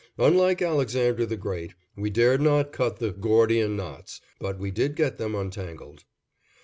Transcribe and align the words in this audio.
Unlike 0.17 0.63
Alexander 0.63 1.27
the 1.27 1.37
Great, 1.37 1.75
we 1.95 2.09
dared 2.09 2.41
not 2.41 2.71
cut 2.71 2.97
the 2.97 3.11
"Gordian 3.11 3.75
Knots," 3.75 4.19
but 4.39 4.57
we 4.57 4.71
did 4.71 4.95
get 4.95 5.19
them 5.19 5.35
untangled. 5.35 6.05